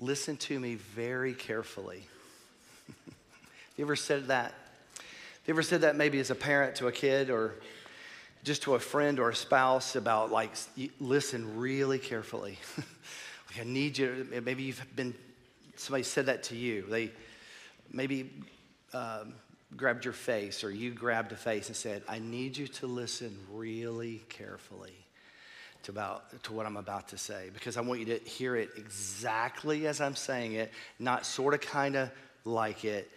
[0.00, 2.06] listen to me very carefully.
[3.76, 4.54] you ever said that?
[5.46, 7.54] You ever said that maybe as a parent to a kid or
[8.42, 10.52] just to a friend or a spouse about like,
[10.98, 12.58] listen really carefully.
[12.76, 14.26] like, I need you.
[14.42, 15.14] Maybe you've been,
[15.76, 16.86] somebody said that to you.
[16.88, 17.10] They
[17.92, 18.30] maybe
[18.94, 19.34] um,
[19.76, 23.36] grabbed your face or you grabbed a face and said, I need you to listen
[23.52, 24.94] really carefully
[25.84, 28.70] to, about, to what I'm about to say because I want you to hear it
[28.76, 32.10] exactly as I'm saying it, not sort of kind of
[32.44, 33.10] like it,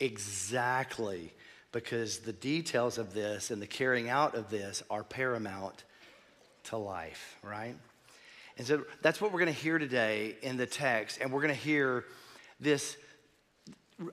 [0.00, 1.32] exactly
[1.72, 5.84] because the details of this and the carrying out of this are paramount
[6.64, 7.76] to life, right?
[8.58, 11.18] And so that's what we're going to hear today in the text.
[11.20, 12.04] And we're going to hear
[12.60, 12.96] this,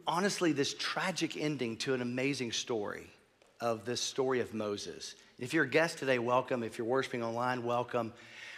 [0.05, 3.09] honestly, this tragic ending to an amazing story
[3.59, 5.15] of this story of Moses.
[5.39, 6.63] If you're a guest today, welcome.
[6.63, 8.13] If you're worshiping online, welcome.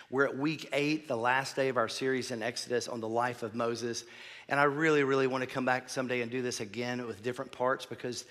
[0.09, 3.43] We're at week eight, the last day of our series in Exodus on the life
[3.43, 4.03] of Moses.
[4.49, 7.51] And I really, really want to come back someday and do this again with different
[7.51, 8.25] parts because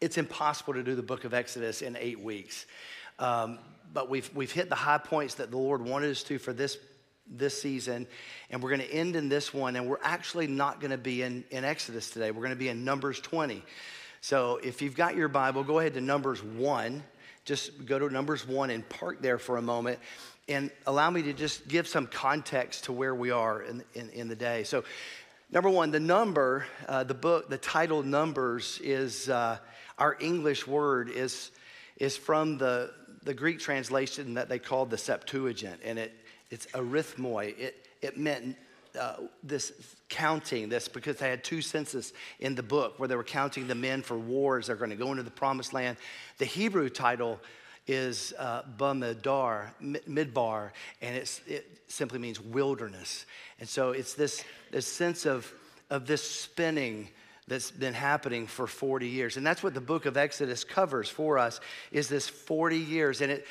[0.00, 2.66] it's impossible to do the book of Exodus in eight weeks.
[3.18, 3.58] Um,
[3.92, 6.78] but we've, we've hit the high points that the Lord wanted us to for this,
[7.30, 8.06] this season.
[8.50, 9.76] And we're going to end in this one.
[9.76, 12.30] And we're actually not going to be in, in Exodus today.
[12.30, 13.62] We're going to be in Numbers 20.
[14.22, 17.02] So if you've got your Bible, go ahead to Numbers 1.
[17.44, 19.98] Just go to Numbers 1 and park there for a moment
[20.48, 24.28] and allow me to just give some context to where we are in, in, in
[24.28, 24.64] the day.
[24.64, 24.84] So,
[25.50, 29.28] number one, the number, uh, the book, the title Numbers is.
[29.28, 29.58] Uh,
[29.98, 31.52] our English word is,
[31.96, 32.92] is from the,
[33.22, 36.12] the Greek translation that they called the Septuagint, and it,
[36.50, 37.56] it's arithmoi.
[37.56, 38.56] It, it meant
[38.98, 39.72] uh, this
[40.12, 43.74] counting, this because they had two census in the book where they were counting the
[43.74, 44.66] men for wars.
[44.66, 45.96] They're going to go into the promised land.
[46.38, 47.40] The Hebrew title
[47.86, 53.26] is uh, Bamidbar, Midbar, and it simply means wilderness.
[53.58, 55.50] And so it's this, this sense of,
[55.90, 57.08] of this spinning
[57.48, 59.36] that's been happening for 40 years.
[59.36, 63.20] And that's what the book of Exodus covers for us is this 40 years.
[63.20, 63.46] And it,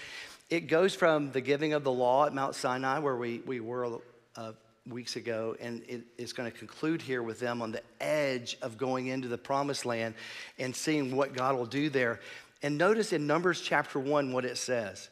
[0.50, 4.00] it goes from the giving of the law at Mount Sinai, where we, we were
[4.35, 4.51] uh,
[4.90, 8.78] weeks ago, and it, it's going to conclude here with them on the edge of
[8.78, 10.16] going into the promised land
[10.58, 12.19] and seeing what God will do there.
[12.64, 15.09] And notice in Numbers chapter 1 what it says.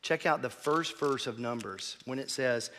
[0.00, 2.70] Check out the first verse of Numbers when it says,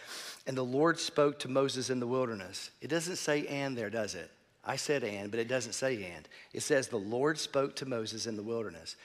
[0.48, 2.72] And the Lord spoke to Moses in the wilderness.
[2.81, 4.31] It doesn't say and there, does it?
[4.66, 6.28] I said and, but it doesn't say and.
[6.54, 8.96] It says the Lord spoke to Moses in the wilderness.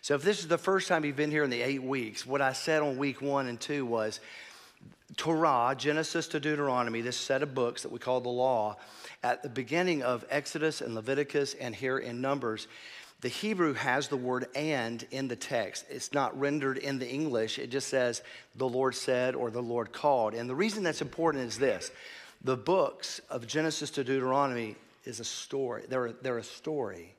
[0.00, 2.40] So if this is the first time you've been here in the eight weeks, what
[2.40, 4.20] I said on week one and two was
[5.16, 8.76] Torah, Genesis to Deuteronomy, this set of books that we call the law,
[9.22, 12.68] at the beginning of Exodus and Leviticus and here in Numbers,
[13.20, 15.86] the Hebrew has the word and in the text.
[15.90, 17.58] It's not rendered in the English.
[17.58, 18.22] It just says
[18.54, 20.34] the Lord said or the Lord called.
[20.34, 21.90] And the reason that's important is this
[22.42, 25.82] the books of Genesis to Deuteronomy is a story.
[25.88, 27.14] They're, they're a story.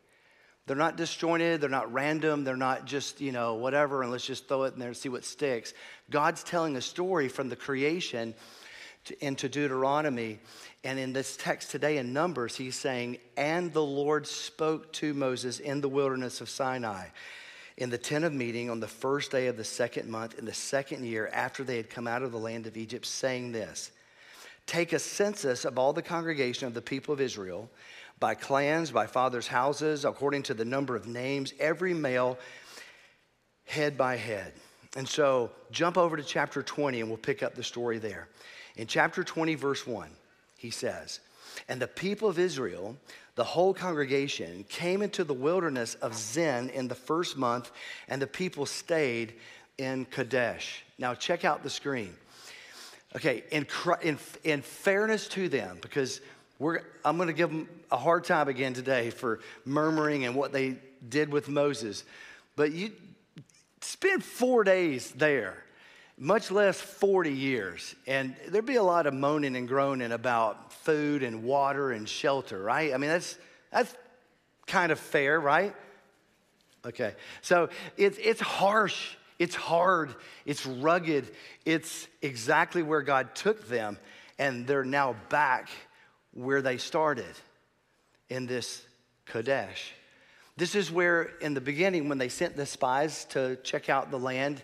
[0.70, 4.48] They're not disjointed, they're not random, they're not just, you know, whatever, and let's just
[4.48, 5.74] throw it in there and see what sticks.
[6.12, 8.36] God's telling a story from the creation
[9.06, 10.38] to, into Deuteronomy.
[10.84, 15.60] And in this text today in Numbers, he's saying, And the Lord spoke to Moses
[15.60, 17.08] in the wilderness of Sinai
[17.78, 20.54] in the tent of meeting on the first day of the second month in the
[20.54, 23.90] second year after they had come out of the land of Egypt, saying this
[24.70, 27.70] take a census of all the congregation of the people of Israel
[28.20, 32.38] by clans, by fathers' houses, according to the number of names, every male
[33.66, 34.54] head by head.
[34.96, 38.28] And so jump over to chapter 20 and we'll pick up the story there.
[38.76, 40.08] In chapter 20, verse 1,
[40.58, 41.20] he says,
[41.68, 42.96] And the people of Israel,
[43.36, 47.72] the whole congregation, came into the wilderness of Zin in the first month,
[48.08, 49.34] and the people stayed
[49.80, 50.84] in Kadesh.
[51.00, 52.14] Now, check out the screen.
[53.16, 53.66] Okay, in,
[54.04, 56.22] in, in fairness to them, because
[56.60, 60.52] we're, I'm going to give them a hard time again today for murmuring and what
[60.52, 60.78] they
[61.08, 62.04] did with Moses.
[62.56, 62.92] But you
[63.82, 65.64] spend four days there,
[66.18, 71.24] much less 40 years, and there'd be a lot of moaning and groaning about food
[71.24, 72.94] and water and shelter, right?
[72.94, 73.38] I mean, that's,
[73.72, 73.96] that's
[74.68, 75.76] kind of fair, right?
[76.86, 80.14] Okay, so it's, it's harsh it's hard,
[80.46, 81.32] it's rugged,
[81.66, 83.98] it's exactly where God took them,
[84.38, 85.70] and they're now back
[86.34, 87.34] where they started
[88.30, 88.86] in this
[89.26, 89.94] Kadesh.
[90.58, 94.20] This is where, in the beginning, when they sent the spies to check out the
[94.20, 94.62] land,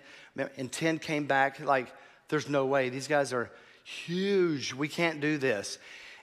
[0.58, 1.88] and 10 came back like,
[2.28, 3.50] there's no way, these guys are
[3.86, 5.78] huge, we can't do this.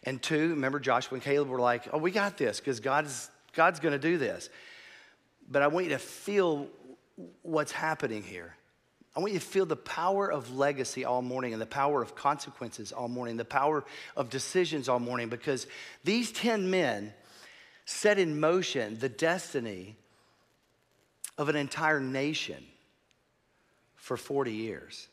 [0.05, 3.81] And two, remember Joshua and Caleb were like, oh, we got this because God's, God's
[3.81, 4.51] going to do this.
[5.49, 6.69] But I want you to feel
[7.43, 8.57] what's happening here.
[9.15, 12.15] I want you to feel the power of legacy all morning and the power of
[12.15, 13.85] consequences all morning, the power
[14.17, 15.67] of decisions all morning, because
[16.03, 17.13] these 10 men
[17.85, 19.97] set in motion the destiny
[21.37, 22.65] of an entire nation
[23.97, 25.09] for 40 years.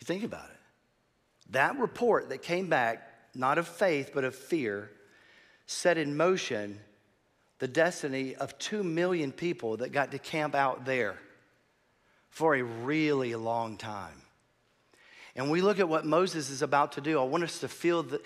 [0.00, 0.56] You think about it.
[1.50, 4.90] That report that came back, not of faith, but of fear,
[5.66, 6.78] set in motion
[7.60, 11.16] the destiny of 2 million people that got to camp out there
[12.30, 14.22] for a really long time.
[15.36, 17.20] And we look at what Moses is about to do.
[17.20, 18.20] I want us to feel the,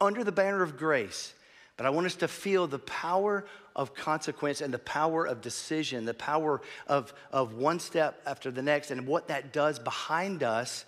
[0.00, 1.32] under the banner of grace,
[1.76, 6.04] but I want us to feel the power of consequence and the power of decision,
[6.04, 10.84] the power of, of one step after the next, and what that does behind us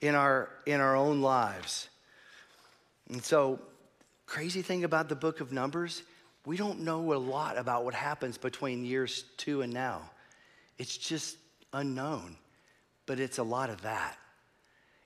[0.00, 1.88] in our, in our own lives.
[3.10, 3.60] And so,
[4.26, 6.02] crazy thing about the book of Numbers,
[6.48, 10.00] we don't know a lot about what happens between years two and now.
[10.78, 11.36] It's just
[11.74, 12.38] unknown,
[13.04, 14.16] but it's a lot of that.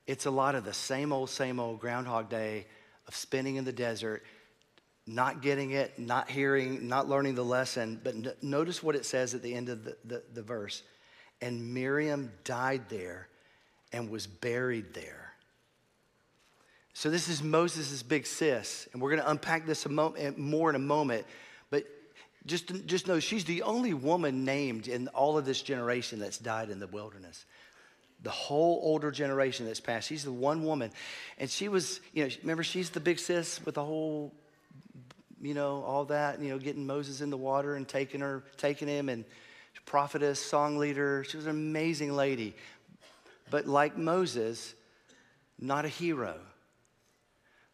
[0.07, 2.67] It's a lot of the same old, same old Groundhog Day
[3.09, 4.23] of spinning in the desert,
[5.05, 8.01] not getting it, not hearing, not learning the lesson.
[8.05, 10.85] But n- notice what it says at the end of the, the, the verse.
[11.41, 13.27] And Miriam died there
[13.93, 15.32] and was buried there.
[16.95, 20.33] So, this is Moses' big sis, and we're going to unpack this a mo- eh,
[20.37, 21.27] more in a moment.
[21.71, 21.85] But
[22.45, 26.69] just, just know she's the only woman named in all of this generation that's died
[26.69, 27.47] in the wilderness.
[28.23, 30.09] The whole older generation that's passed.
[30.09, 30.91] She's the one woman.
[31.39, 34.33] And she was, you know, remember, she's the big sis with the whole,
[35.41, 38.87] you know, all that, you know, getting Moses in the water and taking her, taking
[38.87, 39.25] him, and
[39.87, 41.25] prophetess, song leader.
[41.25, 42.55] She was an amazing lady.
[43.51, 44.75] But like Moses,
[45.59, 46.37] not a hero.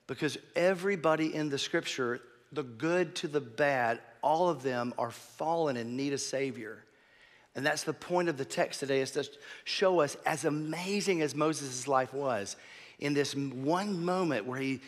[0.09, 2.21] Because everybody in the scripture,
[2.51, 6.83] the good to the bad, all of them are fallen and need a Savior.
[7.55, 9.29] And that's the point of the text today is to
[9.65, 12.57] show us, as amazing as Moses' life was,
[12.99, 14.81] in this one moment where he,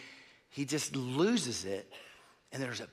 [0.51, 1.93] he just loses it,
[2.53, 2.89] and there's a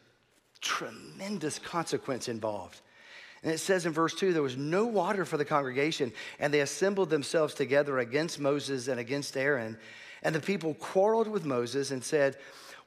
[0.62, 2.82] tremendous consequence involved.
[3.44, 6.62] And it says in verse 2 there was no water for the congregation, and they
[6.62, 9.78] assembled themselves together against Moses and against Aaron.
[10.24, 12.38] And the people quarreled with Moses and said,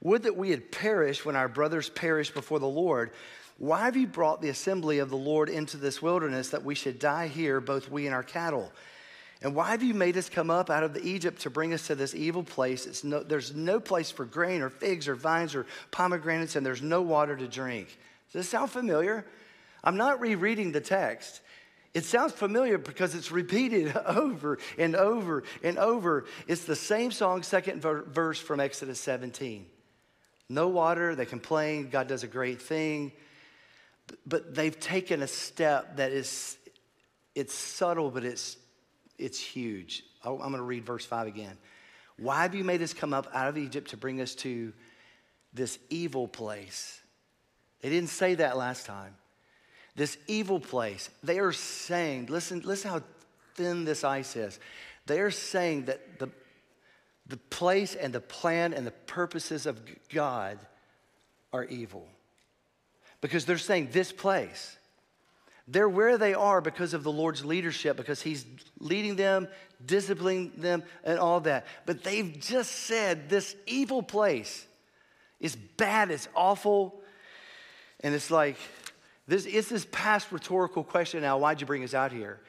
[0.01, 3.11] Would that we had perished when our brothers perished before the Lord.
[3.59, 6.99] Why have you brought the assembly of the Lord into this wilderness that we should
[6.99, 8.73] die here, both we and our cattle?
[9.43, 11.95] And why have you made us come up out of Egypt to bring us to
[11.95, 13.05] this evil place?
[13.05, 17.01] No, there's no place for grain or figs or vines or pomegranates, and there's no
[17.01, 17.99] water to drink.
[18.33, 19.25] Does this sound familiar?
[19.83, 21.41] I'm not rereading the text.
[21.93, 26.25] It sounds familiar because it's repeated over and over and over.
[26.47, 29.67] It's the same song, second verse from Exodus 17.
[30.49, 33.13] No water, they complain, God does a great thing.
[34.27, 36.57] But they've taken a step that is
[37.37, 38.57] it's subtle but it's
[39.19, 40.03] it's huge.
[40.25, 41.57] Oh, I'm going to read verse 5 again.
[42.19, 44.73] Why have you made us come up out of egypt to bring us to
[45.53, 47.01] this evil place?
[47.81, 49.15] They didn't say that last time
[49.97, 53.03] this evil place they are saying listen listen how
[53.55, 54.59] thin this ice is
[55.07, 56.31] they are saying that the
[57.27, 59.81] the place and the plan and the purposes of
[60.13, 60.59] god
[61.53, 62.07] are evil
[63.21, 64.77] because they're saying this place.
[65.69, 68.45] They're where they are because of the Lord's leadership, because He's
[68.79, 69.47] leading them,
[69.85, 71.67] disciplining them, and all that.
[71.87, 74.67] But they've just said this evil place
[75.39, 77.01] is bad, it's awful.
[78.01, 78.57] And it's like,
[79.31, 82.41] this, it's this past rhetorical question now why'd you bring us out here?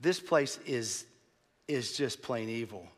[0.00, 1.04] This place is,
[1.68, 2.88] is just plain evil.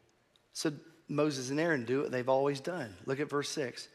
[0.52, 0.72] So
[1.08, 2.94] Moses and Aaron do what they've always done.
[3.04, 3.88] Look at verse 6.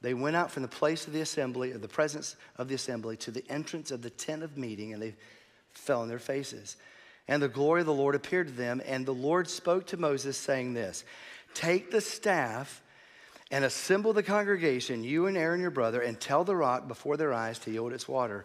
[0.00, 3.16] They went out from the place of the assembly, of the presence of the assembly,
[3.18, 5.14] to the entrance of the tent of meeting, and they
[5.70, 6.76] fell on their faces.
[7.28, 10.36] And the glory of the Lord appeared to them, and the Lord spoke to Moses,
[10.36, 11.04] saying this
[11.54, 12.82] Take the staff
[13.50, 17.32] and assemble the congregation, you and Aaron your brother, and tell the rock before their
[17.32, 18.44] eyes to yield its water.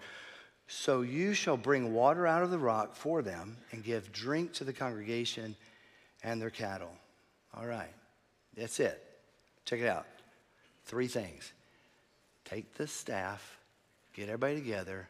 [0.68, 4.64] So you shall bring water out of the rock for them, and give drink to
[4.64, 5.56] the congregation
[6.24, 6.92] and their cattle.
[7.56, 7.94] All right,
[8.58, 9.02] that's it.
[9.66, 10.06] Check it out.
[10.86, 11.52] Three things
[12.46, 13.58] take the staff,
[14.14, 15.10] get everybody together,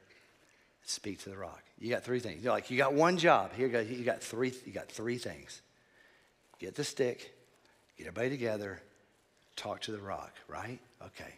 [0.86, 1.62] speak to the rock.
[1.80, 2.44] You got three things.
[2.44, 3.52] You're like, you got one job.
[3.54, 3.80] Here you go.
[3.82, 5.62] You got three, you got three things.
[6.60, 7.36] Get the stick,
[7.98, 8.82] get everybody together,
[9.56, 10.80] talk to the rock, right?
[11.02, 11.34] Okay.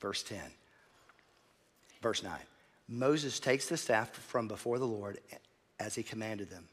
[0.00, 0.38] Verse 10.
[2.02, 2.32] Verse 9.
[2.88, 5.18] Moses takes the staff from before the Lord
[5.80, 6.68] as he commanded them.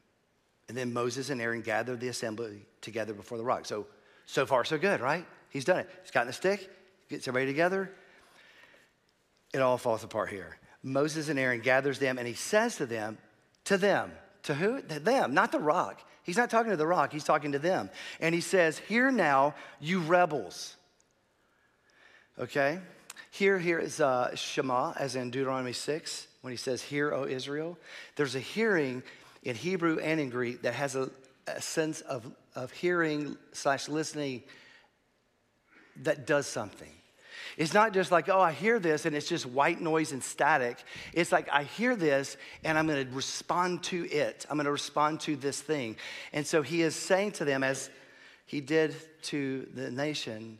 [0.69, 3.65] And then Moses and Aaron gathered the assembly together before the rock.
[3.65, 3.87] So,
[4.25, 5.25] so far, so good, right?
[5.49, 5.89] He's done it.
[6.01, 6.69] He's gotten the stick,
[7.09, 7.91] gets everybody together,
[9.53, 10.57] it all falls apart here.
[10.81, 13.17] Moses and Aaron gathers them and he says to them,
[13.65, 14.11] to them,
[14.43, 14.81] To who?
[14.81, 16.01] To them, not the rock.
[16.23, 17.89] He's not talking to the rock, he's talking to them.
[18.19, 20.75] And he says, Hear now, you rebels.
[22.39, 22.79] Okay?
[23.31, 27.77] Here, here is uh, Shema, as in Deuteronomy 6, when he says, Hear, O Israel.
[28.15, 29.03] There's a hearing
[29.43, 31.09] in Hebrew and in Greek that has a,
[31.47, 34.43] a sense of, of hearing slash listening
[36.03, 36.89] that does something.
[37.57, 40.83] It's not just like, oh, I hear this and it's just white noise and static.
[41.13, 44.45] It's like, I hear this and I'm going to respond to it.
[44.49, 45.97] I'm going to respond to this thing.
[46.31, 47.89] And so he is saying to them, as
[48.45, 50.57] he did to the nation,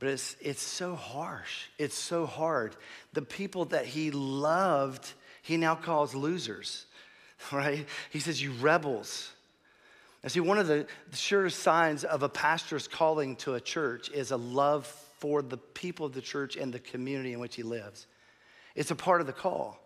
[0.00, 1.66] but it's, it's so harsh.
[1.78, 2.74] It's so hard.
[3.12, 6.86] The people that he loved, he now calls losers,
[7.52, 7.86] right?
[8.08, 9.30] He says, You rebels.
[10.22, 14.32] And see, one of the surest signs of a pastor's calling to a church is
[14.32, 14.86] a love
[15.18, 18.06] for the people of the church and the community in which he lives.
[18.74, 19.78] It's a part of the call.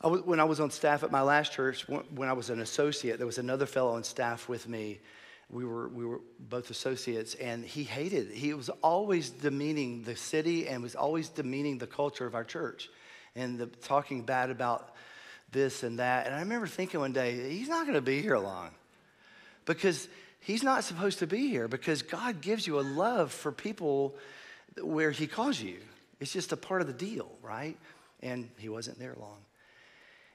[0.00, 2.60] I w- when I was on staff at my last church, when I was an
[2.60, 5.00] associate, there was another fellow on staff with me.
[5.54, 10.66] We were, we were both associates, and he hated, he was always demeaning the city
[10.66, 12.90] and was always demeaning the culture of our church
[13.36, 14.96] and the, talking bad about
[15.52, 16.26] this and that.
[16.26, 18.70] And I remember thinking one day, he's not going to be here long
[19.64, 20.08] because
[20.40, 24.16] he's not supposed to be here because God gives you a love for people
[24.82, 25.76] where he calls you.
[26.18, 27.76] It's just a part of the deal, right?
[28.24, 29.38] And he wasn't there long.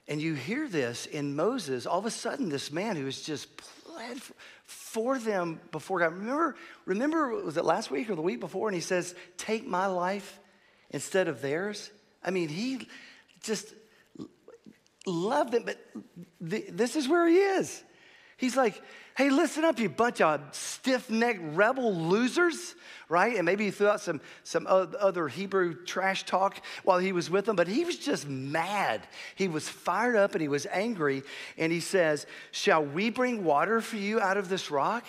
[0.08, 3.48] And you hear this in Moses, all of a sudden, this man who is just
[3.90, 4.20] pled
[4.64, 6.14] for them before God.
[6.14, 8.68] Remember, remember, was it last week or the week before?
[8.68, 10.38] And he says, Take my life
[10.90, 11.90] instead of theirs.
[12.22, 12.88] I mean, he
[13.42, 13.74] just
[15.06, 15.78] loved them, but
[16.40, 17.82] this is where he is.
[18.40, 18.80] He's like,
[19.18, 22.74] hey, listen up, you bunch of stiff necked rebel losers,
[23.10, 23.36] right?
[23.36, 27.44] And maybe he threw out some, some other Hebrew trash talk while he was with
[27.44, 29.06] them, but he was just mad.
[29.34, 31.22] He was fired up and he was angry.
[31.58, 35.04] And he says, Shall we bring water for you out of this rock?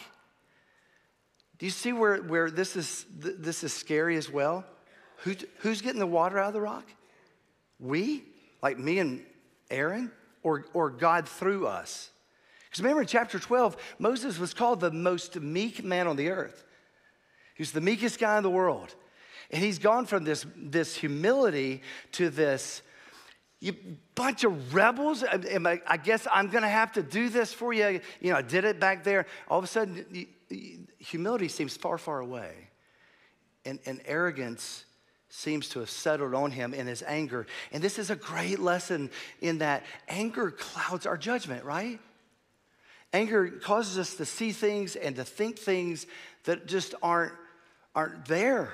[1.58, 4.66] Do you see where, where this, is, this is scary as well?
[5.20, 6.86] Who, who's getting the water out of the rock?
[7.80, 8.26] We?
[8.62, 9.24] Like me and
[9.70, 10.12] Aaron?
[10.44, 12.11] Or, or God through us?
[12.72, 16.64] Because remember in chapter 12, Moses was called the most meek man on the earth.
[17.54, 18.96] He was the meekest guy in the world.
[19.52, 21.82] And he's gone from this, this humility
[22.14, 22.82] to this
[23.60, 23.76] you
[24.16, 25.24] bunch of rebels.
[25.24, 28.00] I, I guess I'm going to have to do this for you.
[28.20, 29.28] You know, I did it back there.
[29.50, 30.26] All of a sudden,
[30.98, 32.54] humility seems far, far away.
[33.66, 34.86] And, and arrogance
[35.30, 37.46] seems to have settled on him in his anger.
[37.72, 39.12] And this is a great lesson
[39.42, 42.00] in that anger clouds our judgment, right?
[43.14, 46.08] Anger causes us to see things and to think things
[46.46, 47.34] that just aren't,
[47.94, 48.74] aren't there.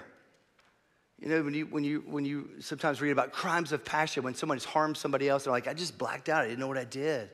[1.20, 4.36] You know, when you, when, you, when you sometimes read about crimes of passion, when
[4.36, 6.44] someone's harmed somebody else, they're like, I just blacked out.
[6.44, 7.32] I didn't know what I did.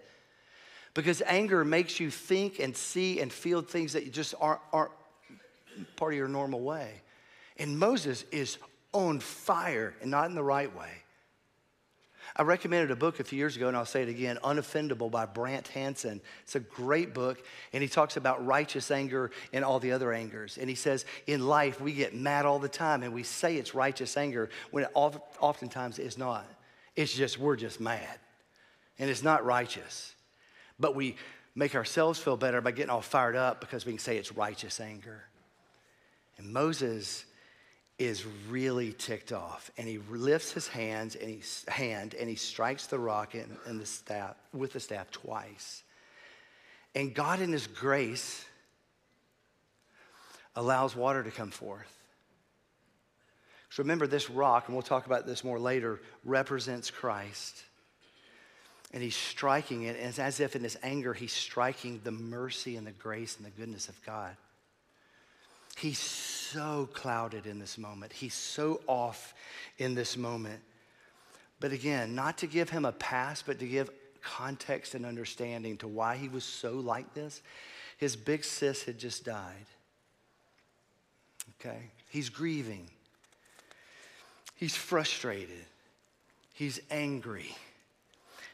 [0.94, 4.92] Because anger makes you think and see and feel things that just aren't, aren't
[5.98, 7.02] part of your normal way.
[7.58, 8.58] And Moses is
[8.94, 11.03] on fire and not in the right way.
[12.36, 15.26] I recommended a book a few years ago, and I'll say it again Unoffendable by
[15.26, 16.20] Brant Hansen.
[16.44, 20.58] It's a great book, and he talks about righteous anger and all the other angers.
[20.58, 23.76] And he says, in life, we get mad all the time, and we say it's
[23.76, 26.46] righteous anger when it oftentimes is not.
[26.96, 28.20] It's just, we're just mad,
[28.98, 30.16] and it's not righteous.
[30.80, 31.18] But we
[31.56, 34.80] make ourselves feel better by getting all fired up because we can say it's righteous
[34.80, 35.24] anger.
[36.38, 37.26] And Moses
[38.00, 42.88] is really ticked off and he lifts his hands and he, hand and he strikes
[42.88, 45.84] the rock in the staff, with the staff twice.
[46.96, 48.46] And God, in his grace,
[50.56, 51.92] allows water to come forth.
[53.70, 57.64] So remember, this rock, and we'll talk about this more later, represents Christ.
[58.94, 62.76] And he's striking it, and it's as if in his anger, he's striking the mercy
[62.76, 64.38] and the grace and the goodness of God.
[65.78, 68.14] He's so clouded in this moment.
[68.14, 69.34] He's so off
[69.78, 70.62] in this moment.
[71.60, 73.90] But again, not to give him a pass, but to give
[74.22, 77.42] context and understanding to why he was so like this.
[77.98, 79.66] His big sis had just died.
[81.60, 81.92] Okay?
[82.10, 82.90] He's grieving.
[84.56, 85.66] He's frustrated.
[86.54, 87.56] He's angry.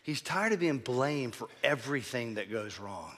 [0.03, 3.15] He's tired of being blamed for everything that goes wrong.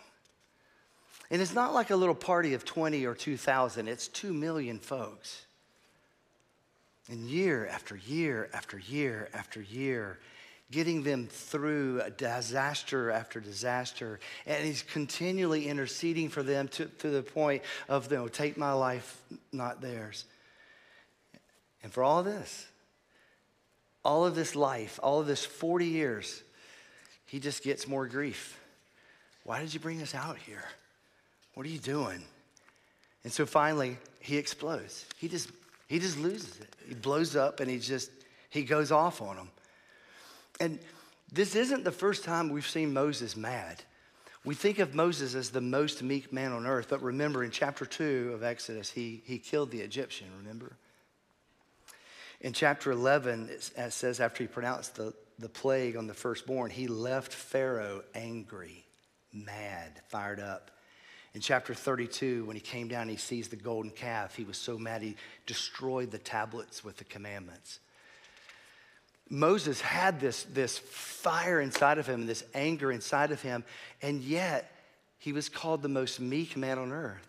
[1.31, 5.45] And it's not like a little party of 20 or 2,000, it's 2 million folks.
[7.09, 10.19] And year after year after year after year,
[10.71, 14.19] getting them through disaster after disaster.
[14.45, 18.73] And he's continually interceding for them to, to the point of, you know, take my
[18.73, 19.21] life,
[19.51, 20.25] not theirs.
[21.81, 22.67] And for all this,
[24.03, 26.43] all of this life, all of this 40 years,
[27.25, 28.59] he just gets more grief.
[29.43, 30.63] Why did you bring us out here?
[31.61, 32.23] What are you doing?
[33.23, 35.05] And so finally, he explodes.
[35.19, 35.51] He just,
[35.87, 36.75] he just loses it.
[36.87, 38.09] He blows up and he just,
[38.49, 39.49] he goes off on them.
[40.59, 40.79] And
[41.31, 43.83] this isn't the first time we've seen Moses mad.
[44.43, 47.85] We think of Moses as the most meek man on earth, but remember in chapter
[47.85, 50.77] 2 of Exodus, he, he killed the Egyptian, remember?
[52.39, 56.87] In chapter 11, it says after he pronounced the, the plague on the firstborn, he
[56.87, 58.83] left Pharaoh angry,
[59.31, 60.71] mad, fired up.
[61.33, 64.57] In chapter 32, when he came down and he sees the golden calf, he was
[64.57, 67.79] so mad he destroyed the tablets with the commandments.
[69.29, 73.63] Moses had this, this fire inside of him, this anger inside of him,
[74.01, 74.75] and yet
[75.19, 77.27] he was called the most meek man on earth.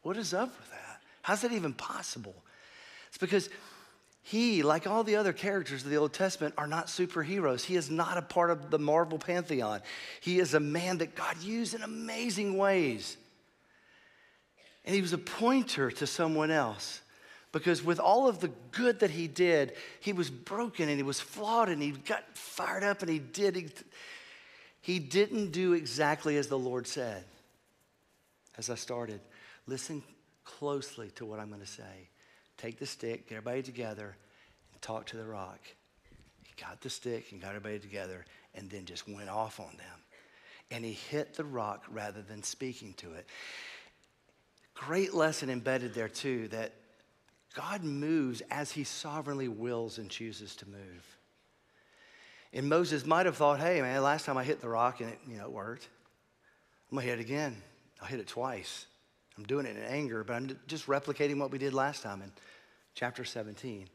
[0.00, 1.02] What is up with that?
[1.20, 2.34] How's that even possible?
[3.08, 3.50] It's because
[4.22, 7.64] he, like all the other characters of the Old Testament, are not superheroes.
[7.64, 9.82] He is not a part of the Marvel pantheon.
[10.20, 13.18] He is a man that God used in amazing ways.
[14.86, 17.00] And he was a pointer to someone else.
[17.52, 21.20] Because with all of the good that he did, he was broken and he was
[21.20, 23.56] flawed and he got fired up and he did.
[23.56, 23.68] He,
[24.80, 27.24] he didn't do exactly as the Lord said.
[28.58, 29.20] As I started,
[29.66, 30.02] listen
[30.44, 32.08] closely to what I'm going to say.
[32.56, 34.16] Take the stick, get everybody together,
[34.72, 35.60] and talk to the rock.
[36.42, 38.24] He got the stick and got everybody together
[38.54, 40.00] and then just went off on them.
[40.70, 43.26] And he hit the rock rather than speaking to it.
[44.76, 46.72] Great lesson embedded there, too, that
[47.54, 51.18] God moves as he sovereignly wills and chooses to move.
[52.52, 55.18] And Moses might have thought, hey, man, last time I hit the rock and it,
[55.26, 55.88] you know, it worked.
[56.90, 57.56] I'm going to hit it again.
[58.00, 58.86] I'll hit it twice.
[59.38, 62.30] I'm doing it in anger, but I'm just replicating what we did last time in
[62.94, 63.88] chapter 17.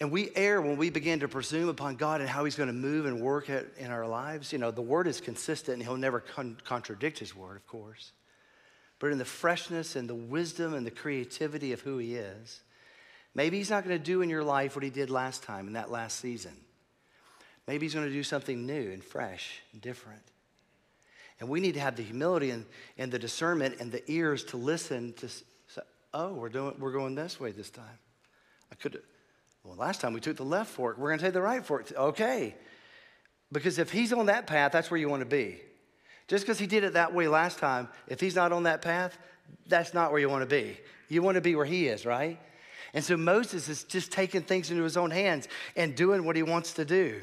[0.00, 2.72] And we err when we begin to presume upon God and how He's going to
[2.74, 4.52] move and work in our lives.
[4.52, 8.12] You know, the Word is consistent and He'll never con- contradict His Word, of course
[9.02, 12.60] but in the freshness and the wisdom and the creativity of who He is.
[13.34, 15.72] Maybe He's not going to do in your life what He did last time in
[15.72, 16.52] that last season.
[17.66, 20.22] Maybe He's going to do something new and fresh and different.
[21.40, 22.64] And we need to have the humility and,
[22.96, 25.82] and the discernment and the ears to listen to say,
[26.14, 27.98] oh, we're, doing, we're going this way this time.
[28.70, 29.02] I could,
[29.64, 30.96] well, last time we took the left fork.
[30.96, 31.90] We're going to take the right fork.
[31.92, 32.54] Okay.
[33.50, 35.60] Because if he's on that path, that's where you want to be.
[36.28, 39.18] Just because he did it that way last time, if he's not on that path,
[39.66, 40.78] that's not where you want to be.
[41.08, 42.38] You want to be where he is, right?
[42.94, 46.42] And so Moses is just taking things into his own hands and doing what he
[46.42, 47.20] wants to do.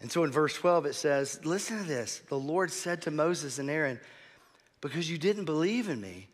[0.00, 2.22] And so in verse 12, it says, Listen to this.
[2.28, 4.00] The Lord said to Moses and Aaron,
[4.80, 6.28] Because you didn't believe in me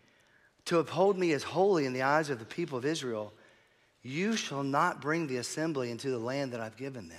[0.66, 3.32] to uphold me as holy in the eyes of the people of Israel,
[4.02, 7.18] you shall not bring the assembly into the land that I've given them.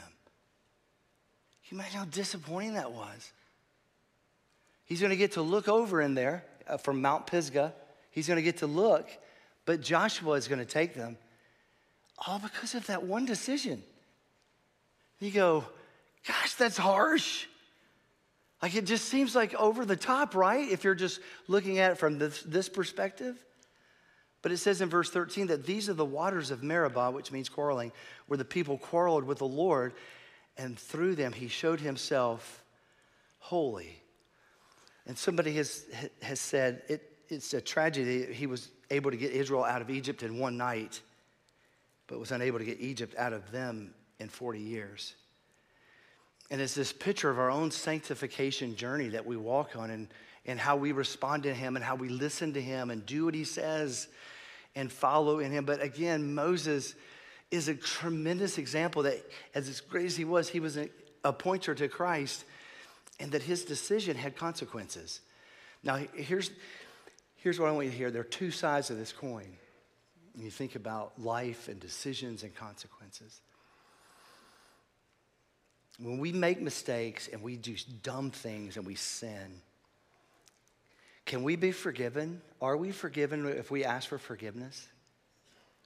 [1.67, 3.33] Can you imagine how disappointing that was?
[4.87, 7.73] He's going to get to look over in there uh, from Mount Pisgah.
[8.09, 9.07] He's going to get to look,
[9.65, 11.17] but Joshua is going to take them
[12.25, 13.83] all because of that one decision.
[15.19, 15.65] You go,
[16.27, 17.45] gosh, that's harsh.
[18.61, 20.67] Like it just seems like over the top, right?
[20.67, 23.37] If you're just looking at it from this, this perspective.
[24.41, 27.49] But it says in verse 13 that these are the waters of Meribah, which means
[27.49, 27.91] quarreling,
[28.27, 29.93] where the people quarreled with the Lord,
[30.57, 32.63] and through them he showed himself
[33.39, 34.01] holy.
[35.07, 35.85] And somebody has,
[36.21, 40.21] has said it, it's a tragedy he was able to get Israel out of Egypt
[40.21, 41.01] in one night,
[42.07, 45.15] but was unable to get Egypt out of them in 40 years.
[46.51, 50.07] And it's this picture of our own sanctification journey that we walk on and,
[50.45, 53.33] and how we respond to him and how we listen to him and do what
[53.33, 54.07] he says
[54.75, 55.65] and follow in him.
[55.65, 56.95] But again, Moses
[57.49, 60.89] is a tremendous example that, as great as he was, he was a,
[61.23, 62.45] a pointer to Christ
[63.19, 65.21] and that his decision had consequences.
[65.83, 66.51] Now, here's,
[67.37, 69.57] here's what I want you to hear there are two sides of this coin.
[70.33, 73.41] When you think about life and decisions and consequences.
[75.99, 79.61] When we make mistakes and we do dumb things and we sin,
[81.25, 82.41] can we be forgiven?
[82.61, 84.87] Are we forgiven if we ask for forgiveness?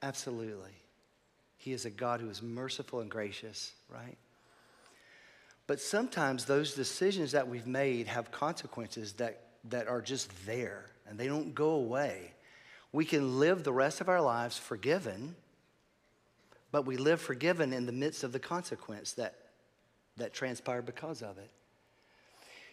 [0.02, 0.70] Absolutely.
[1.56, 4.18] He is a God who is merciful and gracious, right?
[5.66, 11.18] But sometimes those decisions that we've made have consequences that, that are just there and
[11.18, 12.32] they don't go away.
[12.92, 15.34] We can live the rest of our lives forgiven,
[16.70, 19.34] but we live forgiven in the midst of the consequence that,
[20.16, 21.50] that transpired because of it.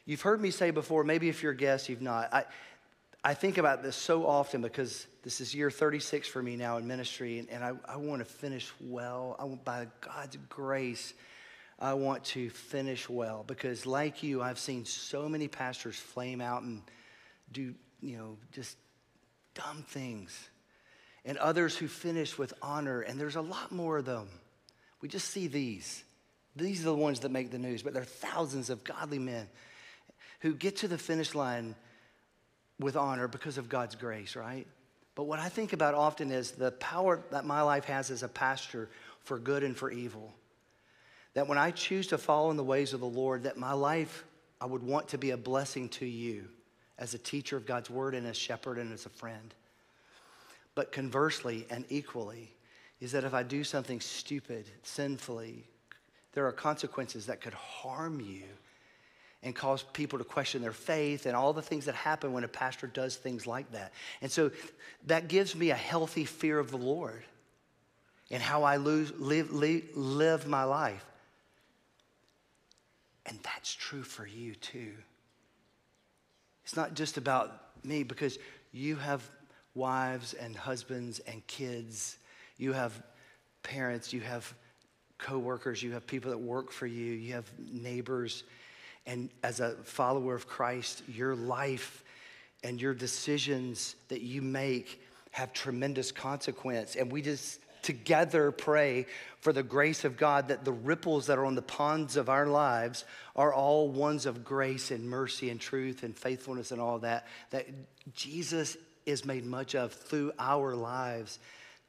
[0.06, 2.34] You've heard me say before, maybe if you're a guest, you've not.
[2.34, 2.45] I,
[3.23, 6.88] I think about this so often because this is year 36 for me now in
[6.88, 9.36] ministry, and, and I, I want to finish well.
[9.39, 11.13] I by God's grace,
[11.80, 16.62] I want to finish well because, like you, I've seen so many pastors flame out
[16.62, 16.82] and
[17.52, 18.78] do, you know, just
[19.56, 20.50] dumb things.
[21.24, 24.28] And others who finish with honor, and there's a lot more of them.
[25.02, 26.04] We just see these.
[26.56, 29.48] These are the ones that make the news, but there are thousands of godly men
[30.42, 31.76] who get to the finish line
[32.80, 34.68] with honor because of God's grace, right?
[35.15, 38.28] But what I think about often is the power that my life has as a
[38.28, 38.89] pastor
[39.24, 40.34] for good and for evil.
[41.34, 44.26] That when I choose to follow in the ways of the Lord, that my life,
[44.60, 46.46] I would want to be a blessing to you
[46.98, 49.54] as a teacher of God's word and as shepherd and as a friend.
[50.76, 52.52] But conversely and equally,
[53.00, 55.65] is that if I do something stupid, sinfully,
[56.34, 58.44] there are consequences that could harm you
[59.42, 62.48] and cause people to question their faith and all the things that happen when a
[62.48, 63.94] pastor does things like that.
[64.22, 64.52] And so
[65.08, 67.24] that gives me a healthy fear of the Lord
[68.30, 71.06] and how I lose, live, live, live my life.
[73.25, 74.93] And that's true for you too.
[76.63, 78.38] It's not just about me because
[78.71, 79.27] you have
[79.75, 82.17] wives and husbands and kids,
[82.58, 83.01] you have
[83.63, 84.53] parents, you have
[85.17, 88.43] coworkers, you have people that work for you, you have neighbors.
[89.05, 92.03] And as a follower of Christ, your life
[92.63, 95.01] and your decisions that you make
[95.32, 96.95] have tremendous consequence.
[96.95, 99.06] And we just together pray
[99.42, 102.48] for the grace of God that the ripples that are on the ponds of our
[102.48, 107.26] lives are all ones of grace and mercy and truth and faithfulness and all that,
[107.52, 107.68] that
[108.13, 111.39] Jesus is made much of through our lives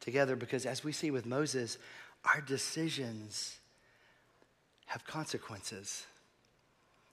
[0.01, 0.37] together.
[0.37, 1.77] Because as we see with Moses,
[2.25, 3.59] our decisions
[4.87, 6.07] have consequences.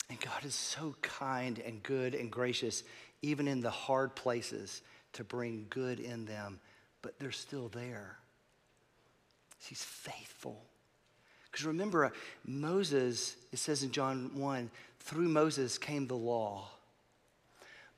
[0.10, 2.84] And God is so kind and good and gracious,
[3.22, 4.82] even in the hard places,
[5.14, 6.60] to bring good in them,
[7.02, 8.18] but they're still there.
[9.60, 10.64] He's faithful.
[11.52, 12.10] Because remember, uh,
[12.46, 16.70] Moses, it says in John 1, through Moses came the law,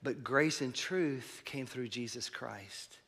[0.02, 3.00] but grace and truth came through Jesus Christ.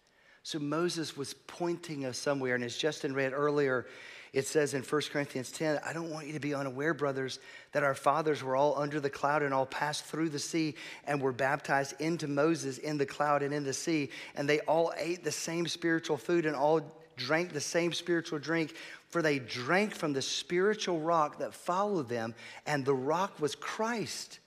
[0.43, 2.55] So Moses was pointing us somewhere.
[2.55, 3.85] And as Justin read earlier,
[4.33, 7.39] it says in 1 Corinthians 10, I don't want you to be unaware, brothers,
[7.73, 11.21] that our fathers were all under the cloud and all passed through the sea and
[11.21, 14.09] were baptized into Moses in the cloud and in the sea.
[14.35, 16.81] And they all ate the same spiritual food and all
[17.15, 18.75] drank the same spiritual drink,
[19.09, 22.33] for they drank from the spiritual rock that followed them,
[22.65, 24.39] and the rock was Christ.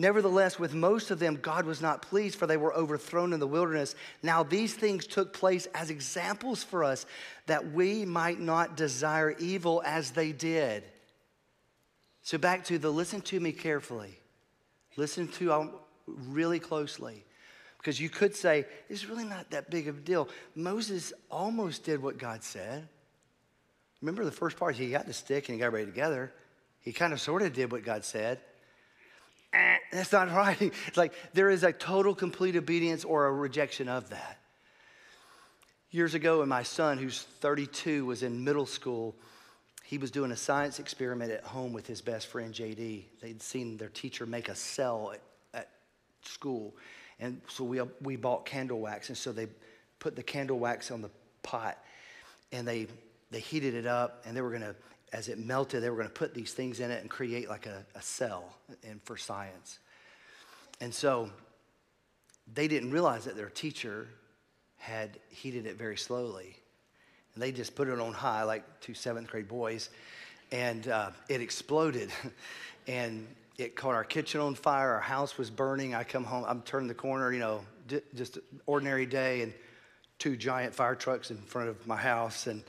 [0.00, 3.48] Nevertheless, with most of them, God was not pleased, for they were overthrown in the
[3.48, 3.96] wilderness.
[4.22, 7.04] Now, these things took place as examples for us,
[7.46, 10.84] that we might not desire evil as they did.
[12.22, 14.20] So, back to the listen to me carefully.
[14.96, 15.72] Listen to um,
[16.06, 17.24] really closely.
[17.78, 20.28] Because you could say, it's really not that big of a deal.
[20.54, 22.88] Moses almost did what God said.
[24.02, 24.76] Remember the first part?
[24.76, 26.32] He got the stick and he got ready together.
[26.80, 28.40] He kind of sort of did what God said.
[29.52, 30.60] Eh, that's not right.
[30.60, 34.38] It's like there is a total, complete obedience or a rejection of that.
[35.90, 39.14] Years ago, when my son, who's 32, was in middle school,
[39.84, 43.04] he was doing a science experiment at home with his best friend, JD.
[43.22, 45.20] They'd seen their teacher make a cell at,
[45.54, 45.70] at
[46.22, 46.76] school.
[47.20, 49.08] And so we, we bought candle wax.
[49.08, 49.48] And so they
[49.98, 51.10] put the candle wax on the
[51.42, 51.78] pot
[52.52, 52.86] and they,
[53.30, 54.22] they heated it up.
[54.24, 54.74] And they were going to,
[55.12, 57.66] as it melted, they were going to put these things in it and create like
[57.66, 59.78] a, a cell in, for science.
[60.80, 61.30] And so
[62.54, 64.08] they didn't realize that their teacher
[64.76, 66.56] had heated it very slowly.
[67.34, 69.90] And they just put it on high, like two seventh grade boys.
[70.52, 72.10] And uh, it exploded.
[72.86, 73.26] and
[73.58, 74.92] it caught our kitchen on fire.
[74.94, 75.94] Our house was burning.
[75.94, 77.62] I come home, I'm turning the corner, you know,
[78.14, 79.52] just an ordinary day, and
[80.18, 82.62] two giant fire trucks in front of my house, and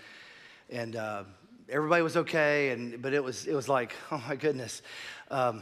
[0.72, 1.24] and uh,
[1.70, 4.82] everybody was okay, and but it was it was like, oh my goodness.
[5.30, 5.62] Um,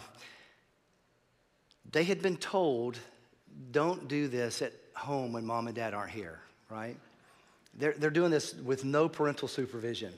[1.92, 2.98] they had been told,
[3.72, 6.98] don't do this at home when mom and dad aren't here, right?
[7.76, 10.14] They're, they're doing this with no parental supervision.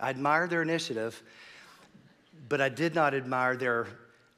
[0.00, 1.22] I admire their initiative,
[2.48, 3.86] but I did not admire their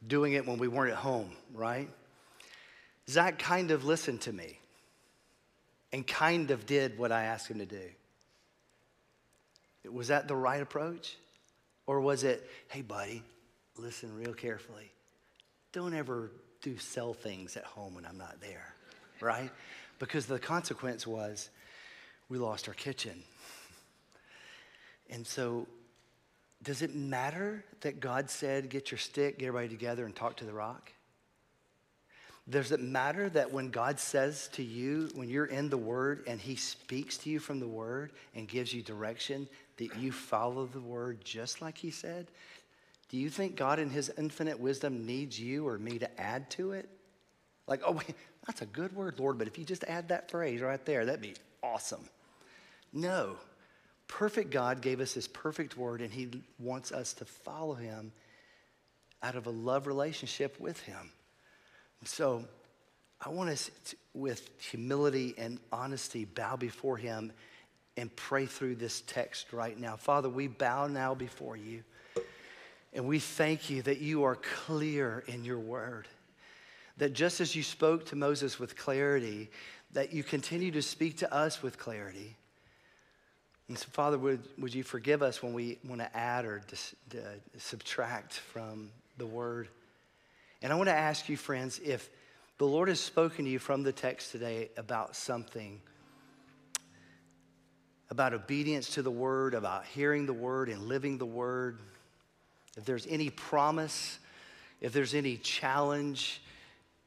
[0.06, 1.88] doing it when we weren't at home, right?
[3.08, 4.58] Zach kind of listened to me
[5.92, 7.82] and kind of did what I asked him to do.
[9.90, 11.16] Was that the right approach?
[11.86, 13.22] Or was it, hey, buddy,
[13.78, 14.92] listen real carefully.
[15.72, 16.30] Don't ever
[16.60, 18.74] do cell things at home when I'm not there,
[19.20, 19.50] right?
[19.98, 21.48] Because the consequence was
[22.28, 23.22] we lost our kitchen.
[25.08, 25.66] And so
[26.62, 30.44] does it matter that God said, get your stick, get everybody together, and talk to
[30.44, 30.92] the rock?
[32.50, 36.40] Does it matter that when God says to you, when you're in the Word and
[36.40, 40.80] He speaks to you from the Word and gives you direction, that you follow the
[40.80, 42.26] Word just like He said?
[43.10, 46.72] Do you think God, in His infinite wisdom, needs you or me to add to
[46.72, 46.88] it?
[47.66, 48.14] Like, oh, wait,
[48.46, 51.20] that's a good word, Lord, but if you just add that phrase right there, that'd
[51.20, 52.08] be awesome.
[52.92, 53.36] No.
[54.08, 58.10] Perfect God gave us His perfect Word, and He wants us to follow Him
[59.22, 61.10] out of a love relationship with Him.
[62.04, 62.44] So
[63.20, 67.32] I want us, to, with humility and honesty, bow before Him
[67.96, 69.96] and pray through this text right now.
[69.96, 71.82] Father, we bow now before you,
[72.94, 76.06] and we thank you that you are clear in your word.
[76.96, 79.50] That just as you spoke to Moses with clarity,
[79.92, 82.36] that you continue to speak to us with clarity.
[83.68, 86.94] And so, Father, would, would you forgive us when we want to add or dis,
[87.14, 87.18] uh,
[87.58, 89.68] subtract from the word?
[90.62, 92.08] And I want to ask you, friends, if
[92.56, 95.80] the Lord has spoken to you from the text today about something,
[98.10, 101.78] about obedience to the word, about hearing the word and living the word,
[102.76, 104.18] if there's any promise,
[104.80, 106.40] if there's any challenge,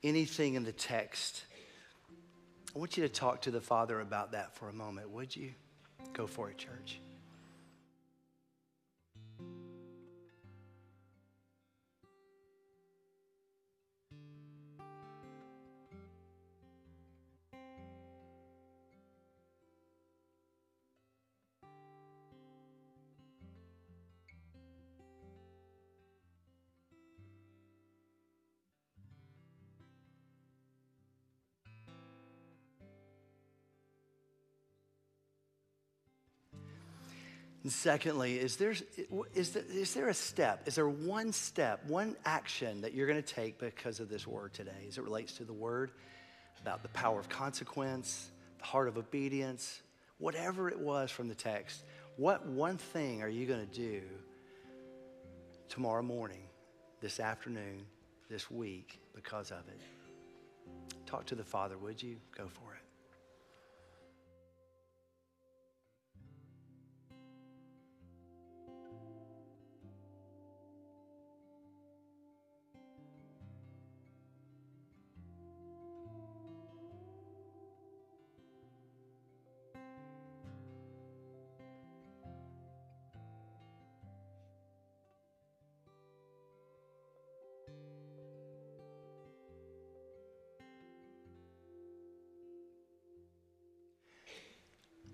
[0.03, 1.43] anything in the text,
[2.75, 5.51] I want you to talk to the Father about that for a moment, would you?
[6.13, 7.01] Go for it, church.
[37.63, 38.73] And secondly, is there,
[39.35, 40.67] is, there, is there a step?
[40.67, 44.53] Is there one step, one action that you're going to take because of this word
[44.53, 45.91] today as it relates to the word,
[46.59, 49.81] about the power of consequence, the heart of obedience,
[50.17, 51.83] whatever it was from the text?
[52.17, 54.01] What one thing are you going to do
[55.69, 56.43] tomorrow morning,
[56.99, 57.85] this afternoon,
[58.27, 59.79] this week because of it?
[61.05, 62.17] Talk to the Father, would you?
[62.35, 62.80] Go for it.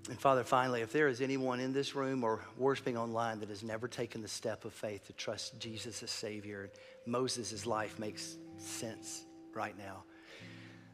[0.09, 3.61] And Father, finally, if there is anyone in this room or worshiping online that has
[3.61, 6.69] never taken the step of faith to trust Jesus as Savior,
[7.05, 10.03] Moses' life makes sense right now.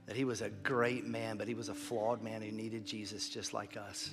[0.07, 3.29] That he was a great man, but he was a flawed man who needed Jesus
[3.29, 4.09] just like us.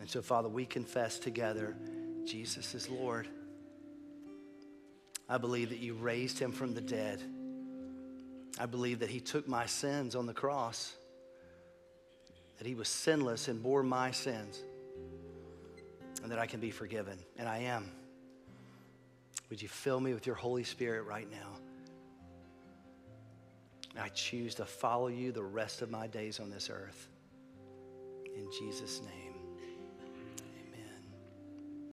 [0.00, 1.74] And so, Father, we confess together
[2.26, 3.26] Jesus is Lord.
[5.30, 7.22] I believe that you raised him from the dead.
[8.60, 10.94] I believe that he took my sins on the cross
[12.58, 14.62] that he was sinless and bore my sins,
[16.22, 17.18] and that I can be forgiven.
[17.38, 17.90] And I am.
[19.48, 21.52] Would you fill me with your Holy Spirit right now?
[24.00, 27.08] I choose to follow you the rest of my days on this earth.
[28.26, 29.27] In Jesus' name.